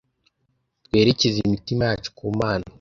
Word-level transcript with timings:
twerekeze 0.85 1.37
imitima 1.47 1.81
yacu 1.89 2.09
ku 2.17 2.25
mana. 2.39 2.65